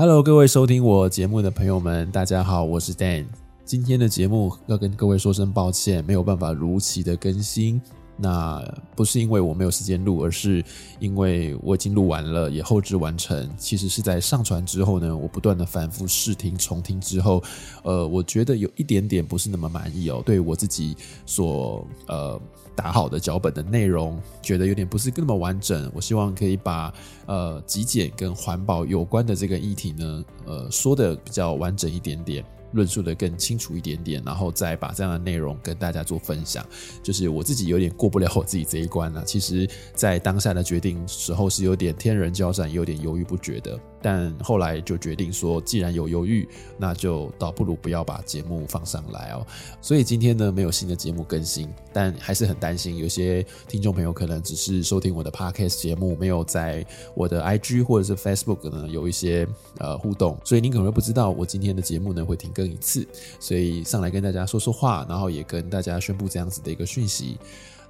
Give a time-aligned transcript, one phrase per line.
[0.00, 3.26] Hello，各位收听我节目的朋友们，大家好，我是 Dan。
[3.66, 7.78] 今天的节目要跟各位说声抱歉，没有办法如期的更新。
[8.20, 8.62] 那
[8.94, 10.62] 不是因为我没有时间录，而是
[10.98, 13.50] 因为我已经录完了，也后置完成。
[13.56, 17.42] 其实是在上传之后呢，我不断的反复试听、重听之后，
[17.82, 22.40] 呃，我觉得有一点点不是那么满意哦，对我自己所呃。
[22.76, 25.90] 打好的脚本的内容，觉得有点不是那么完整。
[25.94, 26.90] 我希望可以把
[27.26, 32.42] 呃极简跟环保有关的这个议题呢，呃说的比较完整一点点。
[32.72, 36.64] 论述的更清楚一点点，然后再把这样的内容跟大家做分享。
[37.02, 39.24] 就是我自己有点过不了我自己这一关了。
[39.24, 43.78] 其实，在当下的决定时候是有点天人交战，有点犹豫不决的。
[44.02, 49.46] 但后来就决定说，既然有犹豫，那就倒不如不要把节目放上来哦。
[49.80, 59.46] 所以今天呢，没有新的节目更新，但还是很担心，有些听众朋友可能只是收听我的 Podcast 节目，没有在我的 IG 或者是 Facebook 呢有一些
[59.78, 63.06] 呃互动，所以您可能会不知道我今天的节目呢会停更一次，
[63.38, 67.36] 所以上来跟大家说说话，然后也跟大家宣布这样子的一个讯息。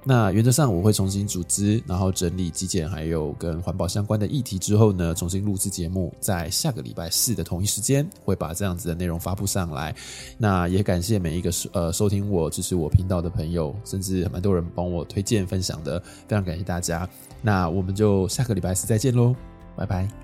[0.03, 9.95] 那原则上我会重新组织，然后整理基建还有跟环保相关的议题之后呢，重新录制节目，在下个礼拜四的同一时间会把这样子的内容发布上来。
[10.37, 17.07] 那也感谢每一个收呃收听我支持我频道的朋友，甚至蛮多人帮我推荐分享的，非常感谢大家。
[17.41, 19.35] 那我们就下个礼拜四再见喽，
[19.75, 20.20] 拜拜。